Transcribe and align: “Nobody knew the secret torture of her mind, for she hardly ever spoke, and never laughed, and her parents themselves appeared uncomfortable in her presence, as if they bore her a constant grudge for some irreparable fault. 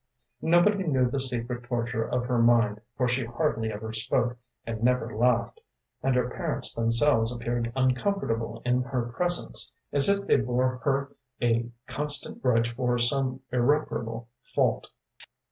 “Nobody 0.41 0.83
knew 0.87 1.11
the 1.11 1.19
secret 1.19 1.65
torture 1.65 2.03
of 2.09 2.25
her 2.25 2.39
mind, 2.39 2.81
for 2.97 3.07
she 3.07 3.23
hardly 3.23 3.71
ever 3.71 3.93
spoke, 3.93 4.35
and 4.65 4.81
never 4.81 5.15
laughed, 5.15 5.61
and 6.01 6.15
her 6.15 6.27
parents 6.27 6.73
themselves 6.73 7.31
appeared 7.31 7.71
uncomfortable 7.75 8.63
in 8.65 8.81
her 8.81 9.03
presence, 9.15 9.71
as 9.93 10.09
if 10.09 10.25
they 10.25 10.37
bore 10.37 10.77
her 10.77 11.15
a 11.39 11.69
constant 11.85 12.41
grudge 12.41 12.73
for 12.75 12.97
some 12.97 13.41
irreparable 13.51 14.27
fault. 14.41 14.87